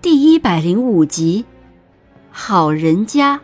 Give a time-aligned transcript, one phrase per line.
[0.00, 1.44] 第一百零五集，
[2.30, 3.40] 好人家。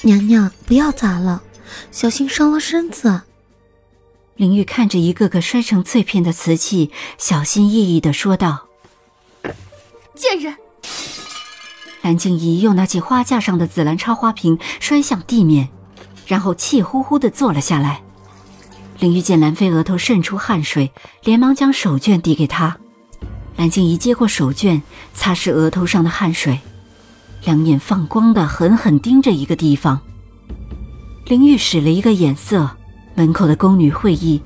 [0.00, 1.42] 娘娘，不要砸了，
[1.90, 3.22] 小心伤了身子。
[4.36, 8.68] 林玉看着一个个摔成碎片的瓷器，小心翼翼的说道
[10.16, 10.56] ：“贱人！”
[12.00, 15.68] 蓝静怡又拿起花架上的紫兰插花瓶摔向地面，
[16.26, 18.02] 然后气呼呼的坐了下来。
[18.98, 20.90] 林玉见兰妃额头渗出汗水，
[21.22, 22.78] 连忙将手绢递给她。
[23.56, 24.80] 蓝静怡接过手绢，
[25.12, 26.60] 擦拭额头上的汗水，
[27.44, 30.00] 两眼放光的狠狠盯着一个地方。
[31.26, 32.70] 林玉使了一个眼色，
[33.14, 34.40] 门口的宫女会意，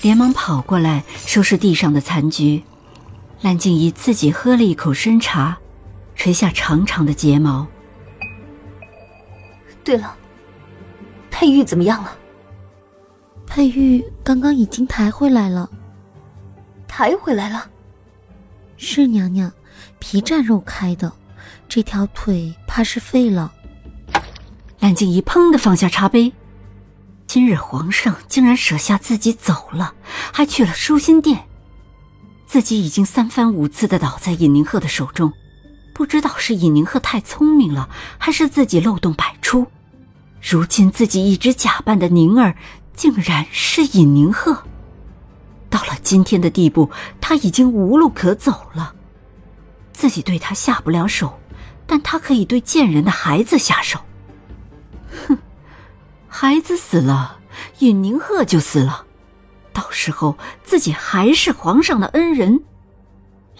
[0.00, 2.62] 连忙跑过来收拾地上的残局。
[3.40, 5.58] 蓝静怡自己喝了一口参茶，
[6.14, 7.66] 垂下长长的睫毛。
[9.82, 10.14] 对了，
[11.30, 12.16] 佩玉怎么样了？
[13.54, 15.68] 佩玉刚刚已经抬回来了，
[16.88, 17.68] 抬回来了。
[18.78, 19.52] 是娘娘，
[19.98, 21.12] 皮绽肉开的，
[21.68, 23.52] 这条腿怕是废了。
[24.78, 26.32] 蓝静怡砰的放下茶杯，
[27.26, 29.92] 今日皇上竟然舍下自己走了，
[30.32, 31.42] 还去了舒心殿，
[32.46, 35.30] 自己已经三番五次的倒在尹宁鹤的手中，
[35.92, 39.66] 不知道是尹宁鹤太聪明了，还是自己漏洞百出，
[40.40, 42.56] 如今自己一直假扮的宁儿。
[42.94, 44.64] 竟然是尹宁鹤。
[45.68, 46.90] 到了今天的地步，
[47.20, 48.94] 他已经无路可走了。
[49.92, 51.38] 自己对他下不了手，
[51.86, 54.00] 但他可以对贱人的孩子下手。
[55.28, 55.38] 哼，
[56.28, 57.38] 孩子死了，
[57.78, 59.06] 尹宁鹤就死了，
[59.72, 62.62] 到时候自己还是皇上的恩人。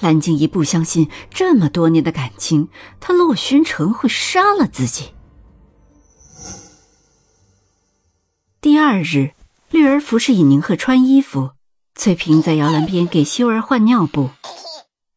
[0.00, 2.68] 蓝静怡不相信这么多年的感情，
[2.98, 5.14] 他洛宣城会杀了自己。
[8.62, 9.32] 第二日，
[9.70, 11.50] 绿儿服侍尹宁鹤穿衣服，
[11.96, 14.30] 翠萍在摇篮边给修儿换尿布。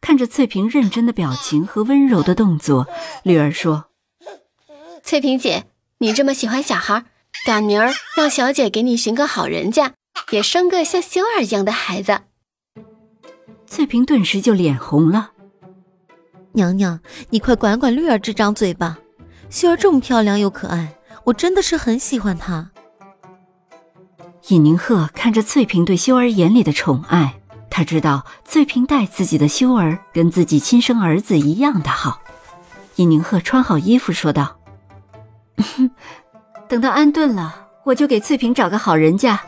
[0.02, 2.88] 看着翠萍认真的表情和温柔的动作，
[3.22, 3.86] 绿儿说
[5.06, 5.66] ：“翠萍姐，
[6.00, 7.06] 你这么喜欢小孩，
[7.46, 9.94] 赶明儿让小姐给你寻个好人家，
[10.32, 12.22] 也生个像修儿一样的孩子。”
[13.68, 15.34] 翠萍顿时就脸红了
[16.54, 18.98] ：“娘娘，你快管管绿儿这张嘴吧！
[19.52, 22.72] 秀儿这么漂亮又可爱，我真的是很喜欢她。”
[24.50, 27.34] 尹宁鹤看着翠萍对修儿眼里的宠爱，
[27.72, 32.20] 他知道翠萍待自己的修儿跟自己亲生儿子一样的好。
[32.98, 34.58] 尹宁鹤穿好衣服说道
[36.70, 39.42] ：“等到安顿了，我就给翠萍找个好人家。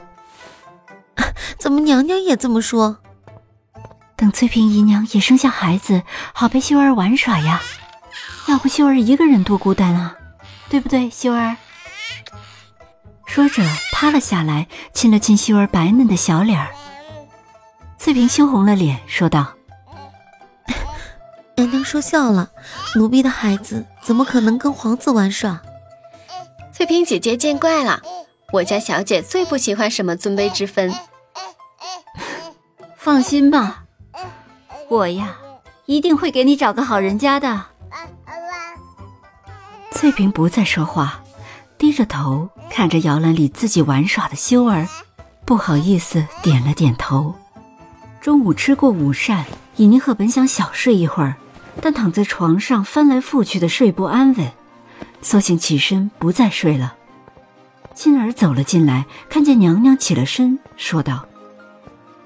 [1.59, 2.97] ”怎么娘娘也这么说？
[4.15, 6.01] 等翠萍姨娘也生下孩子，
[6.33, 7.61] 好陪修儿玩耍呀。
[8.47, 10.15] 要不修儿一个人多孤单啊，
[10.69, 11.55] 对不对，修儿？
[13.27, 13.61] 说着，
[13.91, 16.69] 趴了下来，亲了亲秀儿白嫩的小脸儿。
[17.99, 19.53] 翠萍羞红了脸，说道
[21.55, 22.49] ：“娘娘说笑了，
[22.95, 25.61] 奴婢的孩子怎么可能跟皇子玩耍？”
[26.73, 28.01] 翠萍姐姐见怪了，
[28.53, 30.91] 我家小姐最不喜欢什么尊卑之分。
[32.95, 33.83] 放心吧，
[34.89, 35.35] 我呀，
[35.85, 37.65] 一定会给你找个好人家的。
[39.91, 41.21] 翠萍不再说话。
[41.77, 44.87] 低着头看着摇篮里自己玩耍的修儿，
[45.45, 47.35] 不好意思点了点头。
[48.19, 49.45] 中午吃过午膳，
[49.77, 51.35] 尹宁鹤本想小睡一会儿，
[51.81, 54.51] 但躺在床上翻来覆去的睡不安稳，
[55.21, 56.95] 索性起身不再睡了。
[57.93, 61.25] 金儿走了进来，看见娘娘起了身，说道：“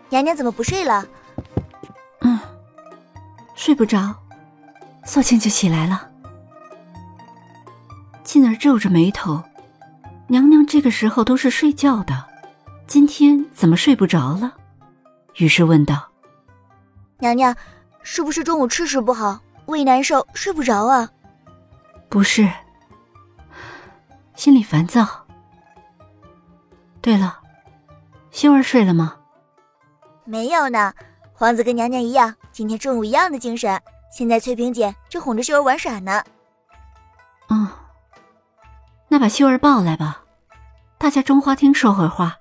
[0.10, 1.06] 娘娘怎么不睡了
[2.22, 2.40] ？”“嗯，
[3.56, 4.16] 睡不着，
[5.06, 6.08] 索性就起来了。”
[8.24, 9.44] 金儿皱着眉头，
[10.32, 12.26] 娘娘这个时候都是睡觉的，
[12.88, 14.54] 今天怎么睡不着了？
[15.36, 16.10] 于是问道
[17.20, 17.54] ：“娘娘，
[18.02, 21.10] 是不是中午吃食不好，胃难受，睡不着啊
[22.08, 22.50] ？”“不是，
[24.34, 25.06] 心里烦躁。
[27.04, 27.38] ”“对了，
[28.32, 29.18] 秀儿睡了吗
[30.24, 30.94] ？”“没有呢，
[31.34, 33.78] 皇子跟娘娘一样，今天中午一样的精神。
[34.10, 36.24] 现在翠萍姐正哄着秀儿玩耍呢。
[37.52, 37.68] ”“嗯。”
[39.22, 40.24] 那把秀儿抱来吧，
[40.98, 42.40] 大家中花厅说会话。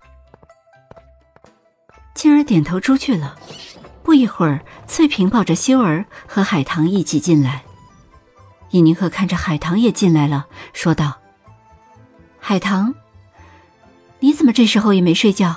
[2.14, 3.36] 静儿点头出去了。
[4.02, 7.64] 不一会儿，翠萍抱着修儿和海棠一起进来。
[8.70, 11.18] 尹宁鹤看着海棠也进来了，说道
[12.40, 12.94] ：“海棠，
[14.20, 15.54] 你怎么这时候也没睡觉？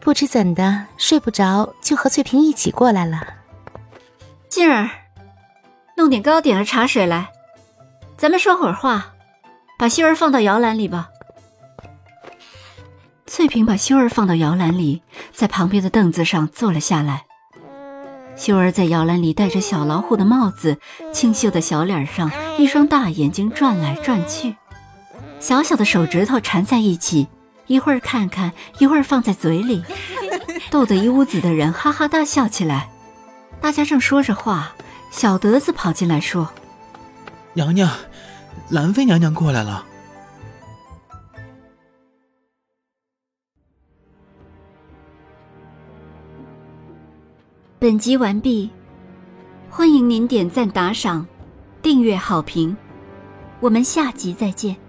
[0.00, 3.26] 不知怎的，睡不着，就和翠萍一起过来了。
[4.50, 4.90] 静儿，
[5.96, 7.32] 弄点糕点和茶水来，
[8.18, 9.13] 咱们说会儿话。
[9.78, 11.10] 把修儿放到摇篮里吧。”
[13.26, 17.24] 翠萍把修儿放到摇篮里，在旁边的凳子上坐了下来。
[18.36, 20.78] 修儿在摇篮里戴着小老虎的帽子，
[21.12, 24.56] 清秀的小脸上一双大眼睛转来转去，
[25.40, 27.28] 小小的手指头缠在一起，
[27.66, 29.82] 一会儿看看，一会儿放在嘴里，
[30.70, 32.90] 逗得一屋子的人哈哈大笑起来。
[33.60, 34.74] 大家正说着话，
[35.10, 36.50] 小德子跑进来说
[37.54, 37.90] ：“娘娘，
[38.70, 39.84] 兰妃娘娘过来了。”
[47.78, 48.70] 本集完毕，
[49.68, 51.26] 欢迎您点赞、打赏、
[51.82, 52.74] 订阅、好评，
[53.60, 54.83] 我们下集再见。